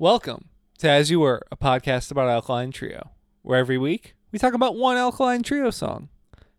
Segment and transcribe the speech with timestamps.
[0.00, 3.10] Welcome to As You Were, a podcast about Alkaline Trio,
[3.42, 6.08] where every week we talk about one Alkaline Trio song.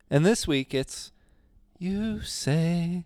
[0.09, 1.13] And this week it's
[1.77, 3.05] You Say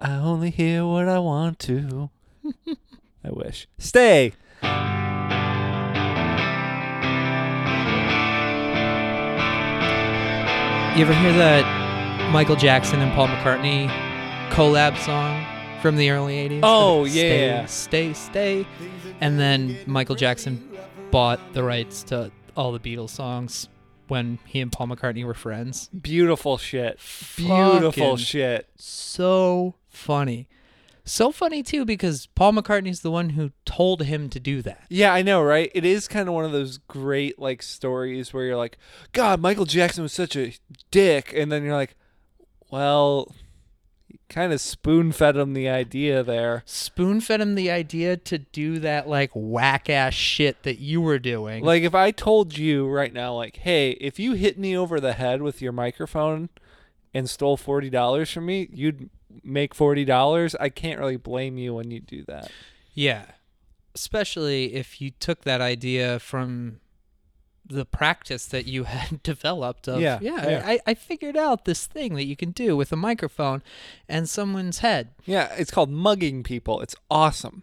[0.00, 2.10] I Only Hear What I Want to.
[3.24, 3.68] I wish.
[3.78, 4.32] Stay.
[10.96, 13.88] You ever hear that Michael Jackson and Paul McCartney
[14.50, 15.44] collab song
[15.80, 16.60] from the early 80s?
[16.62, 17.66] Oh, Stay, yeah.
[17.66, 18.66] Stay, stay.
[19.20, 20.76] And then Michael Jackson
[21.10, 23.68] bought the rights to all the Beatles songs
[24.08, 25.88] when he and Paul McCartney were friends.
[25.88, 26.98] Beautiful shit.
[27.36, 28.68] Beautiful Fucking shit.
[28.76, 30.48] So funny.
[31.04, 34.84] So funny, too, because Paul McCartney's the one who told him to do that.
[34.90, 35.70] Yeah, I know, right?
[35.74, 38.76] It is kind of one of those great like stories where you're like,
[39.12, 40.54] God, Michael Jackson was such a
[40.90, 41.96] dick, and then you're like,
[42.70, 43.34] well,
[44.28, 46.62] kind of spoon fed him the idea there.
[46.66, 51.18] Spoon fed him the idea to do that, like, whack ass shit that you were
[51.18, 51.64] doing.
[51.64, 55.14] Like if I told you right now, like, hey, if you hit me over the
[55.14, 56.48] head with your microphone
[57.14, 59.10] and stole forty dollars from me, you'd
[59.42, 60.54] make forty dollars.
[60.56, 62.50] I can't really blame you when you do that.
[62.94, 63.24] Yeah.
[63.94, 66.80] Especially if you took that idea from
[67.68, 70.62] the practice that you had developed of Yeah, yeah, yeah.
[70.64, 73.62] I, I figured out this thing that you can do with a microphone
[74.08, 75.10] and someone's head.
[75.24, 76.80] Yeah, it's called mugging people.
[76.80, 77.62] It's awesome.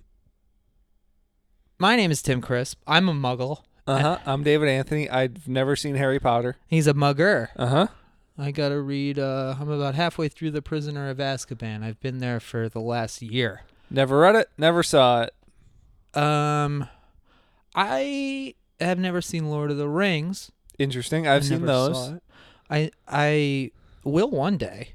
[1.78, 2.80] My name is Tim Crisp.
[2.88, 3.64] I'm a muggle.
[3.88, 4.18] Uh huh.
[4.26, 5.10] I'm David Anthony.
[5.10, 6.56] I've never seen Harry Potter.
[6.68, 7.50] He's a mugger.
[7.56, 7.88] Uh huh.
[8.38, 11.84] I gotta read uh I'm about halfway through The Prisoner of Azkaban.
[11.84, 13.62] I've been there for the last year.
[13.90, 14.50] Never read it.
[14.58, 16.20] Never saw it.
[16.20, 16.88] Um
[17.76, 20.52] I have never seen Lord of the Rings.
[20.80, 21.28] Interesting.
[21.28, 22.08] I've I seen never those.
[22.10, 22.24] it.
[22.70, 23.72] I I
[24.04, 24.90] will one day.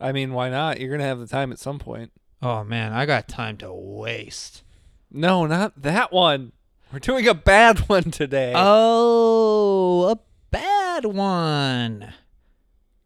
[0.00, 0.78] I mean, why not?
[0.80, 2.12] You're gonna have the time at some point.
[2.42, 4.62] Oh man, I got time to waste.
[5.10, 6.52] No, not that one.
[6.92, 8.52] We're doing a bad one today.
[8.54, 10.18] Oh, a
[10.50, 12.12] bad one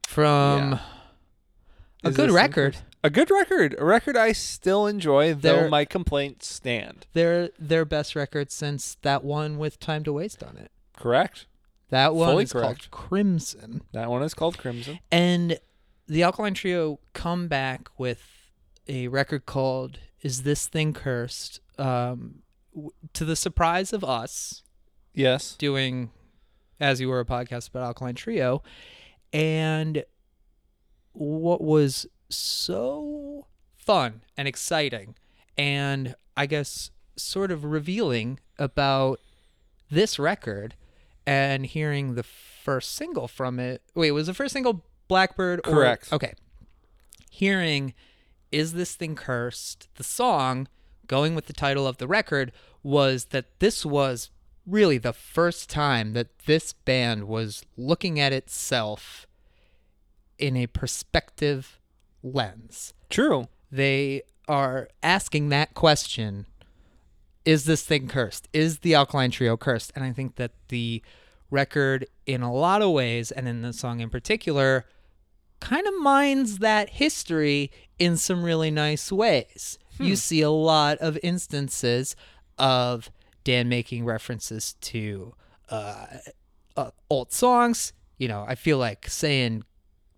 [0.08, 0.78] from Yeah.
[2.04, 2.76] a Is good this record.
[3.03, 3.75] A good record.
[3.78, 7.06] A record I still enjoy, though my complaints stand.
[7.12, 10.71] Their their best record since that one with Time to Waste on it.
[10.97, 11.47] Correct.
[11.91, 12.91] That one Fully is correct.
[12.91, 13.83] called Crimson.
[13.93, 15.00] That one is called Crimson.
[15.11, 15.59] And
[16.06, 18.22] the Alkaline Trio come back with
[18.87, 22.43] a record called "Is This Thing Cursed?" Um,
[22.75, 24.62] w- to the surprise of us,
[25.15, 25.55] Yes.
[25.56, 26.11] doing
[26.78, 28.62] as you were a podcast about Alkaline Trio,
[29.32, 30.05] and
[31.12, 33.46] what was so
[33.76, 35.14] fun and exciting,
[35.58, 39.20] and I guess sort of revealing about
[39.91, 40.74] this record,
[41.26, 43.82] and hearing the first single from it.
[43.94, 45.60] Wait, was the first single Blackbird?
[45.66, 46.12] or- Correct.
[46.12, 46.34] okay.
[47.30, 47.94] Hearing
[48.52, 50.69] "Is This Thing Cursed?" the song
[51.06, 52.52] going with the title of the record
[52.82, 54.30] was that this was
[54.66, 59.26] really the first time that this band was looking at itself
[60.38, 61.79] in a perspective
[62.22, 62.94] lens.
[63.08, 63.48] True.
[63.70, 66.47] They are asking that question
[67.44, 68.48] Is this thing cursed?
[68.53, 69.92] Is the Alkaline Trio cursed?
[69.94, 71.03] And I think that the
[71.50, 74.86] record, in a lot of ways, and in the song in particular,
[75.60, 79.78] kind of mines that history in some really nice ways.
[79.98, 82.16] You see a lot of instances
[82.58, 83.10] of
[83.44, 85.34] Dan making references to
[85.69, 86.06] uh,
[86.75, 87.92] uh, old songs.
[88.16, 89.64] You know, I feel like saying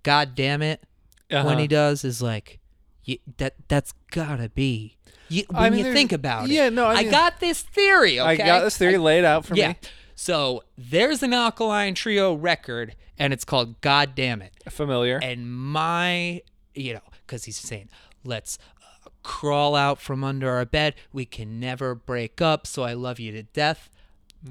[0.04, 0.84] "God damn it"
[1.32, 1.56] when Uh-huh.
[1.59, 2.60] he does is like
[3.06, 3.54] y that.
[3.69, 4.97] That's gotta be.
[5.28, 8.20] You, when I mean, you think about it, yeah, no, I mean- got this theory.
[8.20, 9.69] Okay, I got this theory laid out for yeah.
[9.69, 9.75] me.
[10.15, 15.19] So there's an Alkaline Trio record, and it's called "God Damn It." Familiar.
[15.22, 16.43] And my,
[16.75, 17.88] you know, because he's saying,
[18.25, 20.94] let's uh, crawl out from under our bed.
[21.12, 22.66] We can never break up.
[22.66, 23.88] So I love you to death.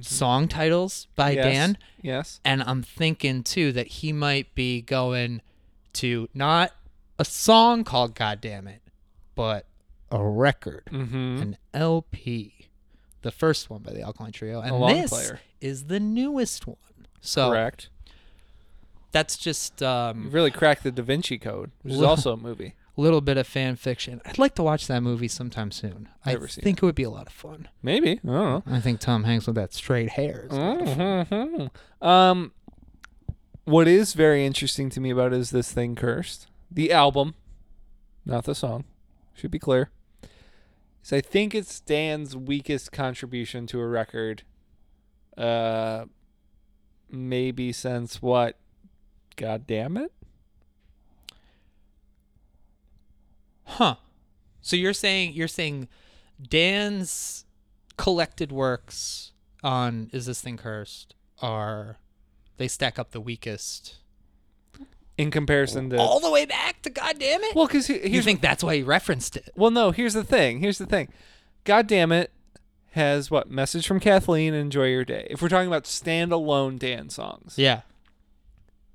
[0.01, 1.37] Song titles by Mm-hmm.
[1.37, 1.53] yes.
[1.53, 1.77] Dan.
[2.01, 2.39] Yes.
[2.45, 5.41] And I'm thinking too that he might be going
[5.93, 6.71] to not
[7.19, 8.81] a song called God Damn It,
[9.35, 9.65] but
[10.11, 11.41] a record, Mm-hmm.
[11.41, 12.67] an LP.
[13.21, 14.61] The first one by the Alkaline Trio.
[14.61, 15.39] And this player.
[15.59, 16.77] is the newest one.
[17.21, 17.89] So Correct.
[19.11, 22.73] that's just um, You really cracked the Da Vinci Code, which is also a movie.
[22.97, 24.21] A little bit of fan fiction.
[24.25, 26.09] I'd like to watch that movie sometime soon.
[26.25, 26.81] Never I think it.
[26.83, 27.67] would be a lot of fun.
[27.83, 28.13] Maybe.
[28.13, 28.63] I don't know.
[28.67, 30.47] I think Tom Hanks with that straight hair.
[30.49, 31.69] is a lot of fun.
[32.01, 32.05] Mhm.
[32.07, 32.51] Um,
[33.65, 37.35] what is very interesting to me about is this thing cursed the album,
[38.25, 38.85] not the song.
[39.33, 39.89] Should be clear.
[41.01, 44.43] Is I think it's Dan's weakest contribution to a record.
[45.37, 46.05] Uh,
[47.09, 48.57] maybe since what?
[49.35, 50.11] God damn it!
[53.63, 53.95] Huh.
[54.61, 55.87] So you're saying you're saying
[56.41, 57.45] Dan's
[57.97, 59.31] collected works
[59.63, 61.97] on Is This Thing Cursed are
[62.57, 63.97] they stack up the weakest
[65.17, 67.55] In comparison to all the way back to God damn it.
[67.55, 69.49] well, because you think that's why he referenced it?
[69.55, 69.91] well, no.
[69.91, 70.59] Here's the thing.
[70.59, 71.09] Here's the thing.
[71.63, 72.31] God damn it
[72.91, 75.27] has what message from Kathleen enjoy your day.
[75.29, 77.81] If we're talking about standalone Dan songs, Yeah.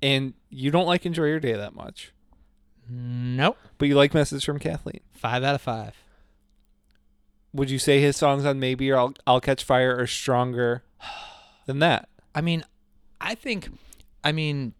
[0.01, 2.13] and you don't like enjoy your day that much,
[2.89, 3.57] Nope.
[3.79, 5.95] but you like message from Kathleen, Five out of five.
[7.53, 10.83] would you say his songs on Maybe or I'll, I'll Catch Fire are stronger
[11.65, 12.07] than that?
[12.35, 12.63] I mean,
[13.19, 13.69] I think,
[14.23, 14.73] I mean,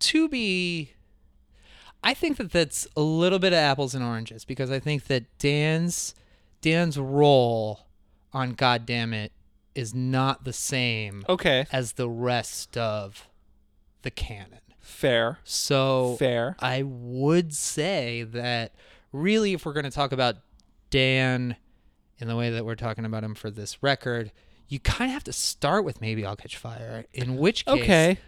[0.00, 0.92] to be,
[2.02, 5.24] I think that that's a little bit of apples and oranges because I think that
[5.38, 6.14] Dan's
[6.60, 7.80] Dan's role
[8.32, 9.32] on God damn it
[9.74, 13.28] is not the same Okay, as the rest of
[14.02, 14.60] the canon.
[14.78, 16.56] fair, So fair.
[16.60, 18.72] I would say that
[19.12, 20.36] really, if we're going to talk about
[20.90, 21.56] Dan
[22.18, 24.32] in the way that we're talking about him for this record,
[24.68, 27.04] you kind of have to start with maybe I'll catch fire.
[27.12, 28.18] In which case, Okay,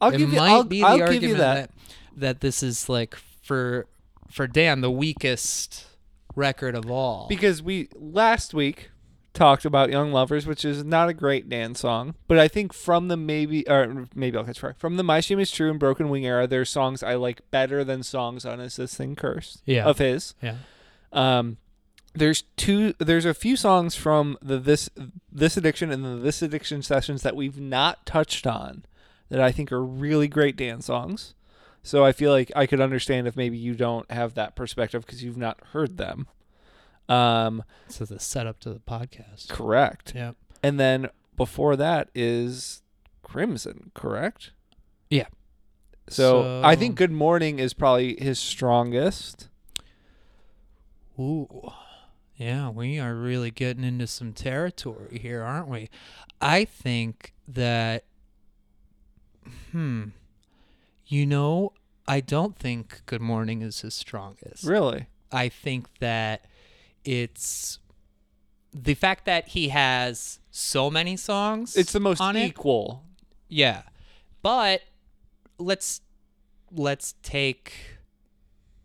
[0.00, 0.38] I'll give you.
[0.38, 1.70] might I'll, be the I'll argument give you that.
[1.70, 1.70] that
[2.16, 3.86] that this is like for
[4.30, 5.86] for Dan the weakest
[6.34, 7.26] record of all.
[7.28, 8.90] because we last week
[9.32, 13.08] talked about Young Lovers, which is not a great Dan song, but I think from
[13.08, 16.08] the maybe or maybe I'll catch fire from the My Shame Is True and Broken
[16.08, 19.84] Wing era, there's songs I like better than songs on Is This Thing Cursed Yeah.
[19.84, 20.34] of his.
[20.42, 20.56] yeah,
[21.12, 21.58] Um,
[22.16, 22.94] there's two.
[22.98, 24.88] There's a few songs from the this
[25.30, 28.84] this addiction and the this addiction sessions that we've not touched on
[29.28, 31.34] that I think are really great dance songs.
[31.82, 35.22] So I feel like I could understand if maybe you don't have that perspective because
[35.22, 36.26] you've not heard them.
[37.08, 39.48] Um, so the setup to the podcast.
[39.48, 40.12] correct.
[40.14, 40.32] Yeah,
[40.64, 42.82] And then before that is
[43.22, 44.50] Crimson, correct?
[45.10, 45.26] Yeah.
[46.08, 49.48] So, I think Good Morning is probably his strongest.
[51.18, 51.72] Ooh.
[52.36, 55.88] Yeah, we are really getting into some territory here, aren't we?
[56.40, 58.04] I think that
[59.72, 60.04] hmm.
[61.08, 61.72] You know,
[62.08, 64.64] I don't think Good Morning is his strongest.
[64.64, 65.06] Really?
[65.30, 66.46] I think that
[67.04, 67.78] it's
[68.74, 71.76] the fact that he has so many songs.
[71.76, 72.44] It's the most on it.
[72.44, 73.04] equal.
[73.48, 73.82] Yeah.
[74.42, 74.82] But
[75.58, 76.00] let's
[76.72, 77.72] let's take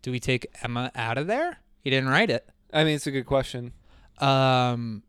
[0.03, 1.59] do we take Emma out of there?
[1.79, 2.47] He didn't write it.
[2.73, 3.73] I mean, it's a good question.
[4.19, 5.03] Um,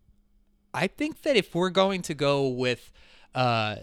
[0.74, 2.92] I think that if we're going to go with
[3.34, 3.76] uh,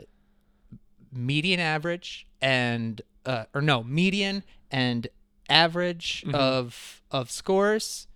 [1.11, 5.07] median average and uh, or no median and
[5.49, 6.33] average Mhm.
[6.35, 8.07] of of scores,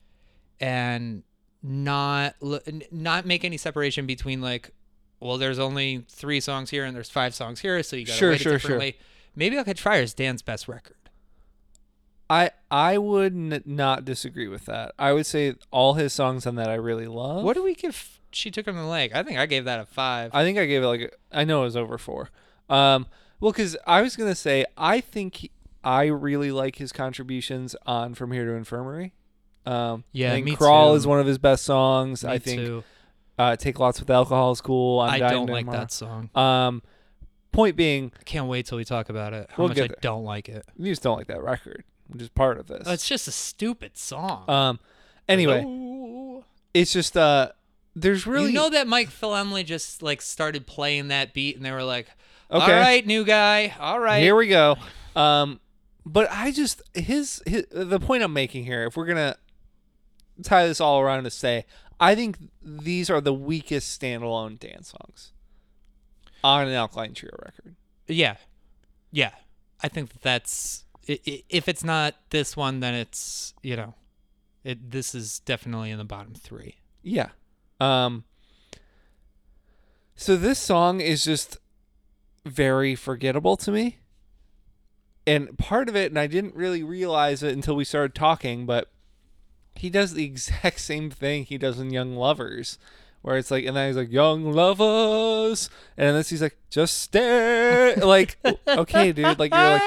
[0.59, 1.23] and
[1.61, 2.35] not
[2.91, 4.71] not make any separation between like,
[5.19, 8.17] well, there's only three songs here and there's five songs here, so you got to
[8.17, 8.69] Sure, weight sure, it sure.
[8.77, 8.97] differently.
[9.35, 10.95] Maybe I'll catch fire is Dan's best record.
[12.33, 14.93] I I would n- not disagree with that.
[14.97, 17.43] I would say all his songs on that I really love.
[17.43, 18.19] What do we give?
[18.31, 19.11] She took him the leg.
[19.13, 20.31] I think I gave that a five.
[20.33, 22.29] I think I gave it like a- I know it was over four.
[22.69, 23.05] Um,
[23.39, 25.51] well, because I was gonna say I think he,
[25.83, 29.13] I really like his contributions on From Here to Infirmary.
[29.65, 30.97] Um, Yeah, I think me Crawl too.
[30.97, 32.23] is one of his best songs.
[32.23, 32.83] Me I think too.
[33.37, 34.99] uh, Take Lots with Alcohol is cool.
[35.01, 35.79] I'm I Dying don't like Tomorrow.
[35.79, 36.29] that song.
[36.35, 36.81] Um,
[37.51, 39.47] point being, I can't wait till we talk about it.
[39.51, 39.97] How We'll much I there.
[40.01, 40.65] don't like it.
[40.77, 42.87] you just don't like that record, which is part of this.
[42.87, 44.49] It's just a stupid song.
[44.49, 44.79] um,
[45.27, 46.43] anyway, Hello.
[46.73, 47.49] it's just uh,
[47.95, 51.71] there's really you know that Mike Felumlee just like started playing that beat, and they
[51.71, 52.07] were like,
[52.51, 52.63] okay.
[52.73, 53.75] "All right, new guy.
[53.79, 54.77] All right." Here we go.
[55.15, 55.59] Um,
[56.05, 58.83] but I just his, his the point I'm making here.
[58.85, 59.35] If we're gonna
[60.43, 61.65] tie this all around to say,
[61.99, 65.31] I think these are the weakest standalone dance songs
[66.43, 67.75] on an Alkaline Trio record.
[68.07, 68.35] yeah,
[69.11, 69.31] yeah.
[69.81, 73.95] I think that that's if it's not this one, then it's you know,
[74.63, 74.91] it.
[74.91, 76.77] This is definitely in the bottom three.
[77.01, 77.29] Yeah.
[77.79, 78.23] Um.
[80.15, 81.57] So this song is just
[82.45, 83.97] very forgettable to me.
[85.25, 88.91] And part of it, and I didn't really realize it until we started talking, but
[89.75, 92.77] he does the exact same thing he does in Young Lovers,
[93.21, 97.95] where it's like, and then he's like, Young Lovers, and then he's like, just stare.
[97.97, 99.81] like, okay, dude, like, you're like,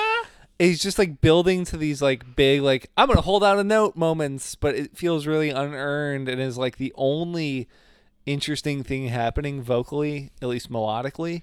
[0.58, 3.96] he's just like building to these like big like i'm gonna hold out a note
[3.96, 7.68] moments but it feels really unearned and is like the only
[8.24, 11.42] interesting thing happening vocally at least melodically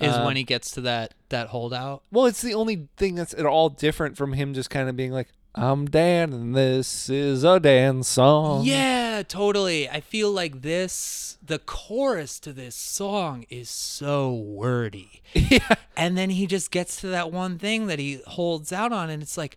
[0.00, 2.02] Is Um, when he gets to that that holdout.
[2.10, 5.12] well it's the only thing that's at all different from him just kind of being
[5.12, 9.88] like i'm dan and this is a dan song Yeah, totally.
[9.88, 15.22] I feel like this, the chorus to this song is so wordy.
[15.34, 19.10] yeah And then he just gets to that one thing that he holds out on,
[19.10, 19.56] and it's like,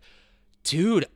[0.64, 1.06] dude,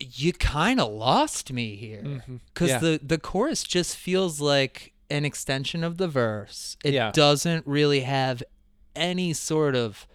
[0.00, 2.02] you kind of lost me here.
[2.02, 2.36] Mm-hmm.
[2.54, 2.78] Because Yeah.
[2.78, 6.78] the, the chorus just feels like an extension of the verse.
[6.82, 7.10] It Yeah.
[7.10, 8.42] doesn't really have
[8.96, 10.06] any sort of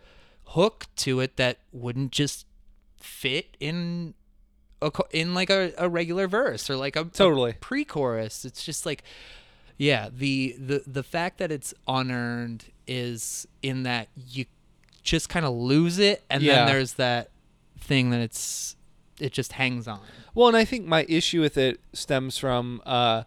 [0.55, 2.45] hook to it that wouldn't just
[2.97, 4.13] fit in
[4.81, 7.53] a in like a, a regular verse or like a, a Totally.
[7.59, 8.45] pre-chorus.
[8.45, 9.03] It's just like
[9.77, 14.45] yeah, the the the fact that it's unearned is in that you
[15.03, 16.55] just kind of lose it and Yeah.
[16.65, 17.29] then there's that
[17.79, 18.75] thing that it's
[19.19, 19.99] it just hangs on.
[20.35, 23.23] Well, and I think my issue with it stems from uh,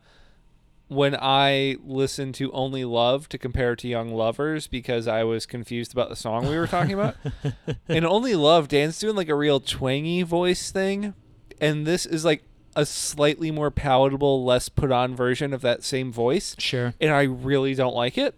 [0.91, 5.93] when I listened to Only Love to compare to Young Lovers because I was confused
[5.93, 7.15] about the song we were talking about.
[7.89, 11.15] and Only Love, Dan's doing like a real twangy voice thing.
[11.61, 12.43] And this is like
[12.75, 16.57] a slightly more palatable, less put on version of that same voice.
[16.59, 16.93] Sure.
[17.01, 18.35] And I really don't like it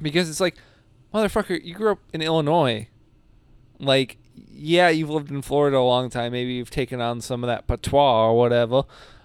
[0.00, 0.56] because it's like,
[1.14, 2.88] motherfucker, you grew up in Illinois.
[3.78, 6.32] Like, yeah, you've lived in Florida a long time.
[6.32, 8.82] Maybe you've taken on some of that patois or whatever.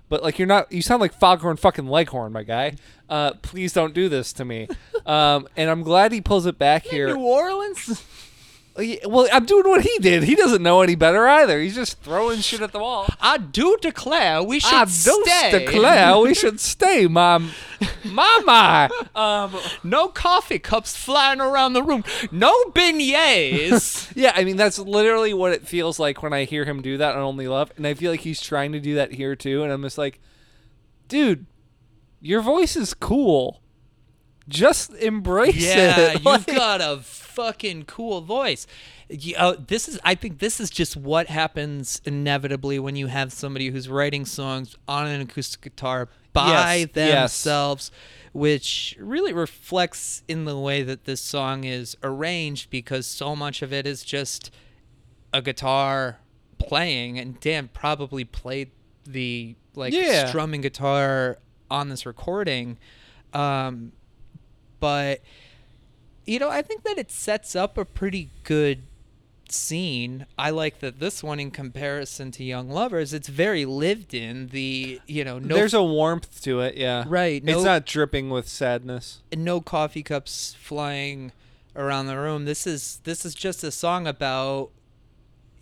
[0.10, 0.72] But like, you're not.
[0.72, 2.76] You sound like Foghorn fucking Leghorn, my guy.
[3.10, 4.68] Uh, please don't do this to me.
[5.06, 7.08] Um, and I'm glad he pulls it back here.
[7.16, 8.04] New Orleans?
[8.80, 10.24] Yeah, Well, I'm doing what he did.
[10.24, 11.60] He doesn't know any better either.
[11.60, 13.08] He's just throwing shit at the wall.
[13.20, 14.92] I do declare we should I do
[15.26, 15.66] stay.
[15.66, 17.52] declare we should stay, mom.
[18.04, 18.90] Mama.
[19.16, 22.04] Um, No coffee cups flying around the room.
[22.32, 24.12] No beignets.
[24.16, 27.16] Yeah, I mean that's literally what it feels like when I hear him do that
[27.16, 29.72] on Only Love, and I feel like he's trying to do that here too, and
[29.72, 30.20] I'm just like,
[31.08, 31.46] dude,
[32.20, 33.62] your voice is cool.
[34.48, 36.14] Just embrace yeah, it.
[36.16, 37.00] you've Like- got a
[37.38, 38.66] fucking cool voice.
[39.10, 43.32] You, uh, this is, I think, this is just what happens inevitably when you have
[43.32, 47.32] somebody who's writing songs on an acoustic guitar by Yes, yes.
[47.44, 47.92] themselves,
[48.34, 53.72] which really reflects in the way that this song is arranged because so much of
[53.72, 54.52] it is just
[55.34, 56.18] a guitar
[56.58, 58.72] playing, and Dan probably played
[59.06, 60.28] the like Yeah.
[60.28, 61.38] strumming guitar
[61.70, 62.78] on this recording.
[63.34, 63.92] Um,
[64.80, 65.22] but
[66.28, 68.84] you know, I think that it sets up a pretty good
[69.50, 70.26] scene.
[70.38, 74.48] I like that this one, in comparison to Young Lovers, it's very lived in.
[74.50, 77.06] The you know, no There's a warmth to it, yeah.
[77.08, 79.22] right, no It's not dripping with sadness.
[79.36, 81.32] no coffee cups flying
[81.76, 82.46] around the room.
[82.46, 84.72] This is this is just a song about.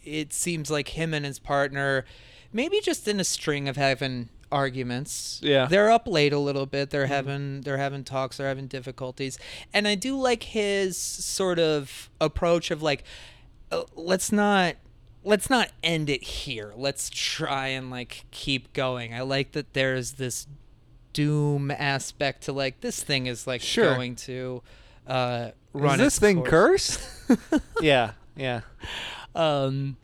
[0.03, 2.05] It seems like him and his partner,
[2.53, 5.39] maybe just in a string of having arguments.
[5.43, 5.63] Yeah.
[5.63, 5.71] Mm-hmm.
[5.71, 6.89] they're up late a little bit.
[6.89, 8.37] They're having they're having talks.
[8.37, 9.37] They're having difficulties,
[9.73, 13.03] and I do like his sort of approach of like,
[13.71, 14.75] uh, let's not
[15.23, 16.73] let's not end it here.
[16.75, 19.13] Let's try and like keep going.
[19.13, 20.47] I like that there's this
[21.13, 23.93] doom aspect to like this thing is like Sure.
[23.95, 24.61] going to
[25.07, 26.97] uh run Is this thing course.
[27.29, 27.61] cursed?
[27.81, 28.61] yeah, yeah.
[29.33, 29.97] um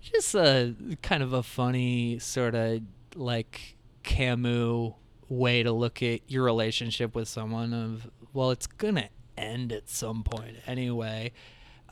[0.00, 2.80] just a kind of a funny sort of
[3.16, 4.92] like Camus
[5.28, 10.22] way to look at your relationship with someone of well it's gonna end at some
[10.22, 11.32] point anyway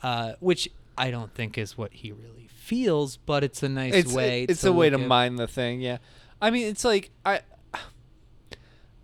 [0.03, 4.13] uh which I don't think is what he really feels but it's a nice it's
[4.13, 5.97] way it- it's a way to at- mine the thing yeah.
[6.41, 7.41] I mean it's like i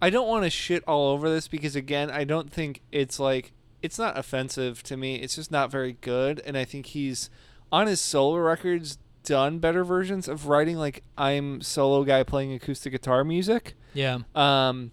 [0.01, 3.51] i don't want to shit all over this because again i don't think it's like
[3.81, 7.29] it's not offensive to me it's just not very good and i think he's
[7.71, 8.97] on his solo records
[9.27, 13.73] done better versions of writing like i'm solo guy playing acoustic guitar music.
[13.93, 14.19] Yeah.
[14.33, 14.91] Um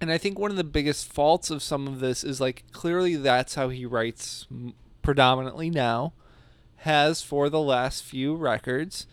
[0.00, 3.14] and i think one of the biggest faults of some of this is like clearly
[3.14, 4.48] that's how he writes
[5.00, 6.12] predominantly now
[6.82, 9.06] has for the last few records.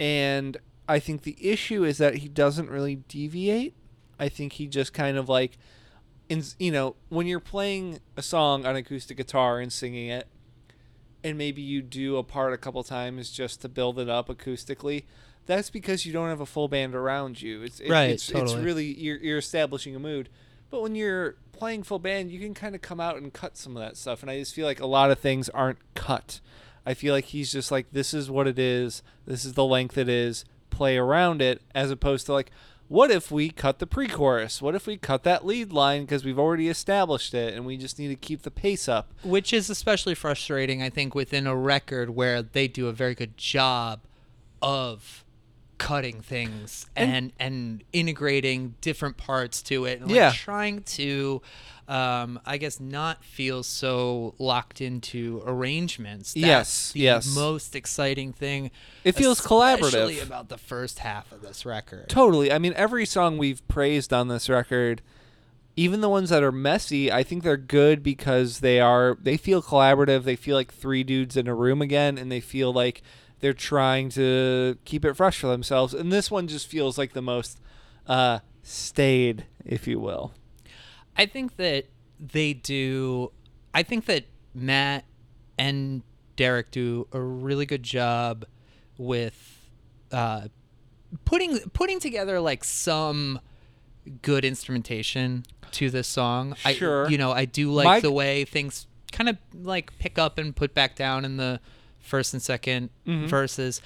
[0.00, 0.56] And
[0.88, 3.74] i think the issue is that he doesn't really deviate.
[4.18, 5.56] I think he just kind of like
[6.28, 10.26] in you know when you're playing a song on acoustic guitar and singing it
[11.24, 15.04] and maybe you do a part a couple times just to build it up acoustically
[15.46, 17.60] that's because you don't have a full band around you.
[17.62, 20.30] It's it- Right, it's, it's really you're, you're establishing a mood.
[20.70, 23.76] But when you're playing full band you can kind of come out and cut some
[23.76, 26.40] of that stuff and i just feel like a lot of things aren't cut.
[26.86, 29.02] I feel like he's just like this is what it is.
[29.26, 30.44] This is the length it is.
[30.70, 32.50] Play around it as opposed to like
[32.88, 34.60] what if we cut the pre-chorus?
[34.60, 37.98] What if we cut that lead line because we've already established it and we just
[37.98, 39.12] need to keep the pace up?
[39.22, 43.36] Which is especially frustrating i think within a record where they do a very good
[43.36, 44.00] job
[44.62, 45.24] of
[45.78, 50.32] cutting things and and, integrating different parts to it and like Yeah.
[50.32, 51.42] trying to
[51.86, 57.34] um i guess not feel so locked into arrangements That's Yes, the yes.
[57.34, 58.70] most exciting thing
[59.04, 60.22] It feels collaborative.
[60.22, 62.50] about the first half of this record Totally.
[62.52, 65.02] I mean, every song we've praised on this record,
[65.76, 69.60] even the ones that are messy, I think they're good because they are they feel
[69.60, 70.22] collaborative.
[70.24, 73.02] They feel like three dudes in a room again, and they feel like
[73.44, 75.92] they're trying to keep it fresh for themselves.
[75.92, 77.60] And this one just feels like the most
[78.06, 80.32] uh, stayed, if you will.
[81.14, 81.84] I think that
[82.18, 83.32] they do.
[83.74, 84.24] I think that
[84.54, 85.04] Matt
[85.58, 86.00] and
[86.36, 88.46] Derek do a really good job
[88.96, 89.68] with
[90.10, 90.48] uh,
[91.26, 93.40] putting putting together like some
[94.22, 96.54] good instrumentation to this song.
[96.54, 97.04] Sure.
[97.04, 100.38] I, you know, I do like My- the way things kind of like pick up
[100.38, 101.60] and put back down in the
[102.04, 103.26] first and 2nd Mm-hmm.
[103.26, 103.80] verses,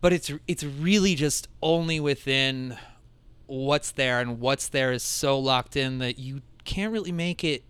[0.00, 2.76] but it's it's really just only within
[3.46, 7.62] what's there and what's there is so locked in that you can't really make it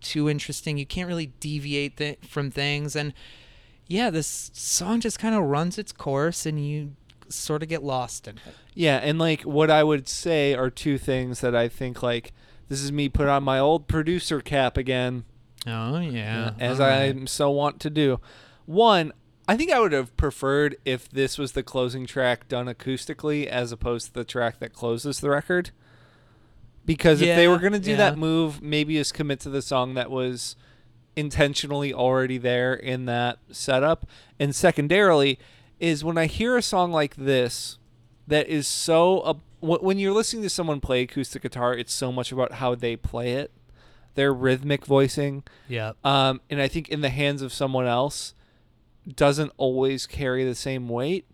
[0.00, 0.76] too interesting.
[0.76, 3.12] You can't really deviate th- from things and
[3.88, 6.92] yeah, this song just kind of runs its course and you
[7.28, 8.54] sort of get lost in it.
[8.74, 12.32] Yeah, and like what I would say are two things that I think like
[12.68, 15.24] this is me put on my old producer cap again,
[15.66, 16.52] Oh yeah.
[16.58, 18.18] as All I so want to do.
[18.66, 19.12] One,
[19.48, 23.72] I think I would have preferred if this was the closing track done acoustically as
[23.72, 25.70] opposed to the track that closes the record.
[26.84, 27.96] Because if they were going to do yeah.
[27.98, 30.56] that move, maybe just commit to the song that was
[31.14, 34.06] intentionally already there in that setup.
[34.40, 35.38] And secondarily,
[35.78, 37.78] is when I hear a song like this
[38.28, 42.32] that is so uh, when you're listening to someone play acoustic guitar, it's so much
[42.32, 43.50] about how they play it,
[44.14, 45.92] their rhythmic voicing, yeah.
[46.04, 48.34] um, and I think in the hands of someone else
[49.06, 51.26] doesn't always carry the same weight.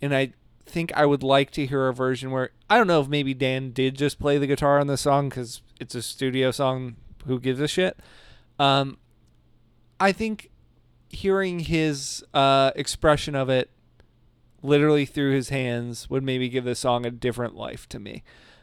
[0.00, 0.32] And I
[0.64, 3.70] think I would like to hear a version where I don't know if maybe Dan
[3.70, 6.96] did just play the guitar on the song because it's a studio song.
[7.26, 7.98] Who gives a shit?
[8.58, 8.98] Um,
[9.98, 10.50] I think
[11.08, 13.70] hearing his uh, expression of it
[14.62, 18.22] literally through his hands would maybe give the song a different life to me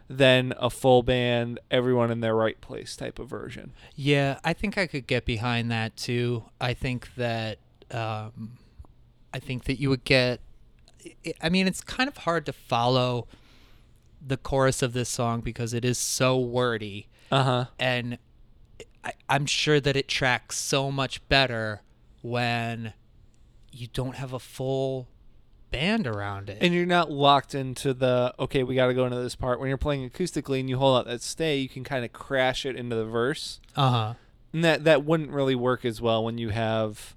[0.09, 3.73] than a full band, everyone in their right place type of version.
[3.95, 6.43] Yeah, I think I could get behind that too.
[6.59, 7.59] I think that
[7.93, 8.57] um,
[9.33, 10.39] I think that you would get.
[11.41, 13.27] I- mean, it's kind of hard to follow
[14.25, 17.65] the chorus of this song because it is so wordy, Uh huh.
[17.77, 18.17] and
[19.03, 21.81] I, I'm sure that it tracks so much better
[22.21, 22.93] when
[23.71, 25.07] you don't have a full
[25.71, 26.59] band around it.
[26.61, 29.59] And you're not locked into the okay, we got to go into this part.
[29.59, 32.65] When you're playing acoustically and you hold out that stay, you can kind of crash
[32.65, 34.13] it into the verse, uh huh.
[34.53, 37.15] and that that wouldn't really work as well when you have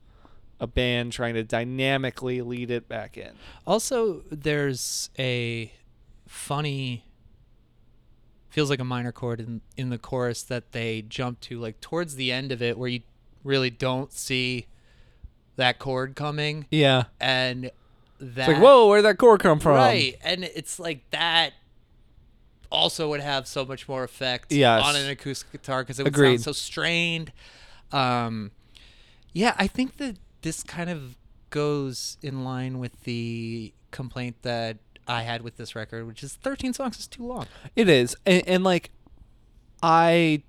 [0.61, 3.33] a band trying to dynamically lead it back in.
[3.67, 5.73] Also, there's a
[6.27, 7.05] funny
[8.49, 12.17] feels like a minor chord in in the chorus that they jump to like towards
[12.17, 13.01] the end of it where you
[13.45, 14.67] really don't see
[15.57, 17.71] that chord coming Yeah, and
[18.19, 19.75] that it's like whoa, where'd that chord come from?
[19.75, 21.53] right and it's like that
[22.71, 24.83] also would have so much more effect Yes.
[24.85, 26.39] on an acoustic guitar because it would Agreed.
[26.41, 27.33] sound so strained
[27.93, 28.51] um
[29.33, 30.17] yeah i think that
[30.47, 31.17] this kind of
[31.51, 34.77] goes in line with the complaint that
[35.09, 38.47] i had with this record which is 13 songs is too long It is, and,
[38.47, 38.91] and like,
[39.83, 40.43] I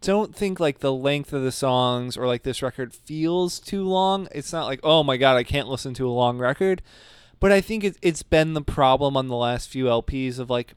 [0.00, 4.28] don't think like the length of the songs or like this record feels too long.
[4.32, 6.82] It's not like oh my god, I can't listen to a long record,
[7.40, 10.74] but I think it, it's been the problem on the last few LPs of like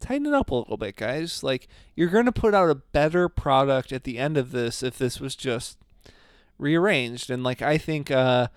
[0.00, 1.42] tighten it up a little bit, guys.
[1.42, 5.20] Like you're gonna put out a better product at the end of this if this
[5.20, 5.78] was just
[6.58, 8.48] rearranged, and like I think uh,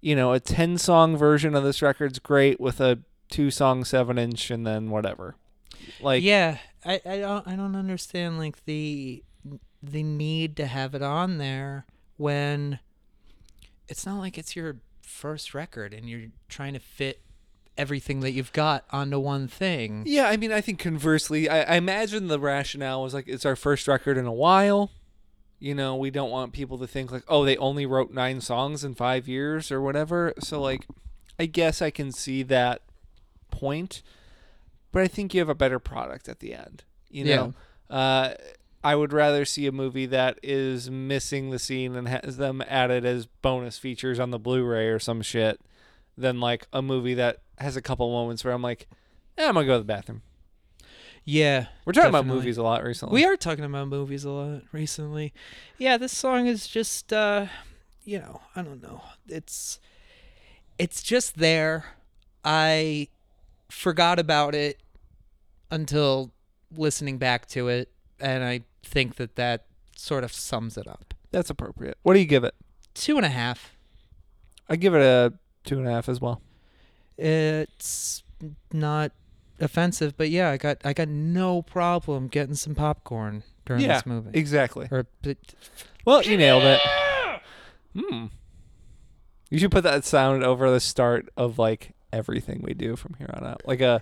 [0.00, 4.18] you know, a ten song version of this record's great with a two song seven
[4.18, 5.36] inch and then whatever.
[6.00, 9.22] Like yeah I, I don't i don't understand like the
[9.82, 11.86] the need to have it on there
[12.16, 12.80] when
[13.88, 17.22] it's not like it's your first record and you're trying to fit
[17.78, 21.76] everything that you've got onto one thing Yeah, I mean, I think conversely, I, I
[21.76, 24.90] imagine the rationale was like it's our first record in a while.
[25.60, 28.82] You know, we don't want people to think like, oh, they only wrote nine songs
[28.82, 30.32] in five years or whatever.
[30.40, 30.86] So, like,
[31.38, 32.80] I guess I can see that
[33.50, 34.02] point,
[34.90, 36.84] but I think you have a better product at the end.
[37.10, 37.54] You know,
[37.94, 38.34] uh,
[38.82, 43.04] I would rather see a movie that is missing the scene and has them added
[43.04, 45.60] as bonus features on the Blu-ray or some shit
[46.16, 48.88] than like a movie that has a couple moments where I'm like,
[49.36, 50.22] eh, I'm gonna go to the bathroom.
[51.24, 53.14] Yeah We're talking about movies a lot recently.
[53.14, 55.32] we are talking about movies a lot recently
[55.78, 57.46] yeah this song is just uh
[58.04, 59.78] you know i don't know it's
[60.78, 61.84] it's just there
[62.44, 63.06] i
[63.70, 64.78] forgot about it
[65.70, 66.32] until
[66.76, 71.50] listening back to it and i think that that sort of sums it up That's
[71.50, 71.98] appropriate.
[72.02, 72.54] What do you give it?
[72.94, 73.76] two and a half
[74.68, 75.32] I give it a
[75.64, 76.40] two and a half as well.
[77.18, 78.22] it's
[78.72, 79.12] not
[79.60, 84.06] offensive but yeah i got i got no problem getting some popcorn during yeah, this
[84.06, 84.88] movie exactly.
[84.90, 85.36] or but
[86.04, 86.80] Well, you nailed it.
[87.96, 88.26] Hmm.
[89.50, 93.30] You should put that sound over the start of like everything we do from here
[93.34, 94.00] on out, like a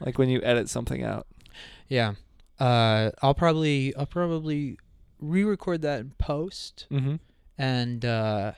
[0.00, 1.26] like when you edit something out.
[1.88, 2.14] Yeah.
[2.58, 4.78] Uh, I'll probably I'll probably
[5.20, 7.16] re-record that in post Mm-hmm.
[7.58, 8.52] and uh,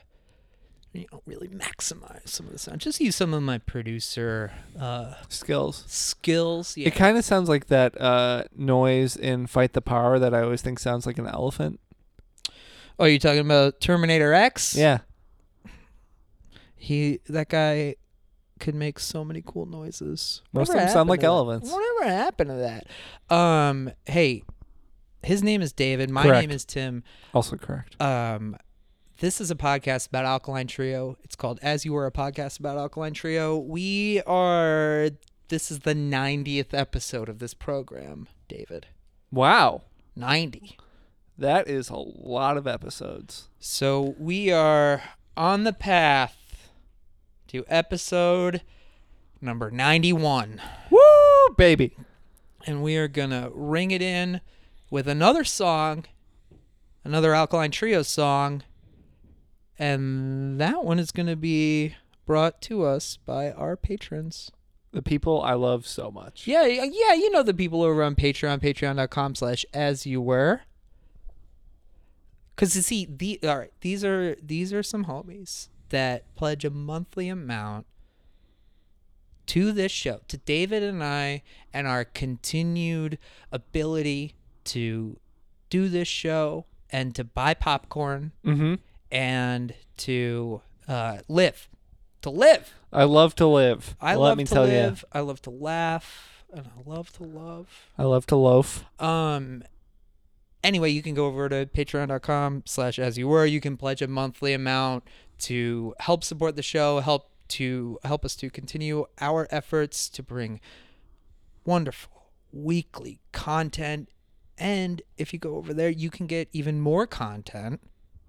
[0.92, 2.80] you know really maximize some of the sound.
[2.80, 5.84] Just use some of my producer uh, Skills.
[5.86, 6.76] skills.
[6.76, 6.88] Yeah.
[6.88, 10.62] It kind of sounds like that uh, noise in Fight the Power that I always
[10.62, 11.78] think sounds like an elephant.
[12.98, 14.74] oh, you're talking about Terminator X?
[14.74, 14.98] Yeah.
[16.76, 17.96] He that guy
[18.60, 20.42] could make so many cool noises.
[20.52, 21.32] Most of them sound like to that?
[21.32, 21.70] elephants.
[21.72, 23.34] Whatever happened to that?
[23.34, 24.42] Um, hey,
[25.22, 26.10] his name is David.
[26.10, 26.40] My Correct.
[26.48, 27.02] name is Tim.
[27.34, 28.00] Also correct.
[28.00, 28.56] Um,
[29.18, 31.16] this is a podcast about Alkaline Trio.
[31.24, 33.58] It's called As You Were, a podcast about Alkaline Trio.
[33.58, 35.10] We are.
[35.48, 38.86] This is the 90th episode of this program, David.
[39.32, 39.82] Wow.
[40.14, 40.76] 90.
[41.36, 43.48] That is a lot of episodes.
[43.58, 45.02] So we are
[45.36, 46.68] on the path
[47.48, 48.62] to episode
[49.40, 50.60] number 91.
[50.90, 51.96] Woo, baby.
[52.66, 54.42] And we are going to ring it in
[54.90, 56.04] with another song,
[57.02, 58.62] another Alkaline Trio song.
[59.78, 61.94] And that one is going to be
[62.26, 64.50] brought to us by our patrons.
[64.92, 66.46] The people I love so much.
[66.46, 70.62] Yeah, yeah, you know the people over on Patreon, patreon.com slash as you were.
[72.56, 76.70] Cause you see, the all right, these are these are some homies that pledge a
[76.70, 77.86] monthly amount
[79.46, 83.18] to this show, to David and I, and our continued
[83.52, 85.18] ability to
[85.70, 88.74] do this show and to buy popcorn Mm-hmm.
[89.10, 91.68] And to uh, live,
[92.22, 92.74] to live.
[92.92, 93.96] I love to live.
[94.00, 95.04] I Let love me to tell live.
[95.12, 97.88] I love to laugh, and I love to love.
[97.96, 98.84] I love to loaf.
[98.98, 99.64] Um.
[100.64, 103.46] Anyway, you can go over to patreon.com slash as you were.
[103.46, 105.04] You can pledge a monthly amount
[105.40, 110.60] to help support the show, help to help us to continue our efforts to bring
[111.64, 114.08] wonderful weekly content.
[114.56, 117.80] And if you go over there, you can get even more content,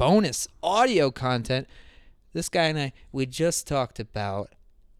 [0.03, 1.67] bonus audio content.
[2.33, 4.53] This guy and I, we just talked about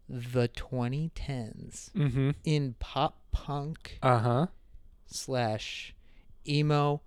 [0.08, 2.30] the 2010s Mm-hmm.
[2.44, 4.46] in pop punk Uh-huh.
[5.06, 5.94] slash
[6.46, 7.00] emo.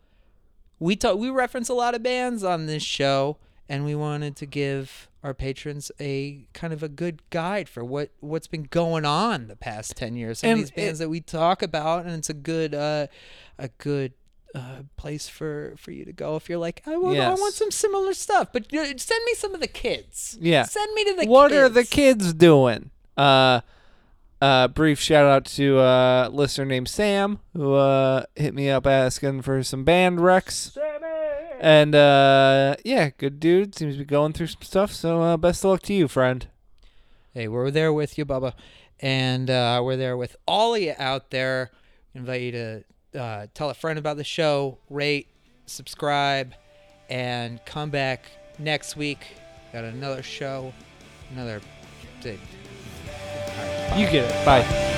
[0.80, 3.38] We talk we reference a lot of bands on this show,
[3.70, 8.10] and we wanted to give our patrons a kind of a good guide for what
[8.20, 10.40] what's been going on the past ten years.
[10.40, 13.08] Some And of these bands it- that we talk about, and it's a good uh,
[13.60, 14.14] a good.
[14.56, 17.72] Uh, place for for you to go if you're like I want I want some
[17.72, 20.38] similar stuff, but uh, send me some of the kids.
[20.40, 20.64] Yeah.
[20.64, 21.26] send me to the.
[21.26, 21.58] what kids.
[21.60, 22.92] are the kids doing?
[23.18, 23.62] Uh
[24.42, 29.42] uh brief shout out to uh listener named Sam who uh hit me up asking
[29.42, 30.78] for some band recs.
[31.60, 33.74] And uh yeah, good dude.
[33.74, 36.48] Seems to be going through some stuff, so uh best of luck to you, friend.
[37.34, 38.54] Hey, we're there with you, Bubba.
[39.00, 41.72] And uh, we're there with all of you out there.
[42.14, 42.84] invite you to
[43.16, 45.28] uh, tell a friend about the show, rate,
[45.66, 46.54] subscribe,
[47.10, 48.26] and come back
[48.60, 49.20] next week.
[49.72, 50.74] Got another show,
[51.32, 51.62] another.
[52.24, 52.38] You
[54.08, 54.46] get it.
[54.46, 54.93] Bye.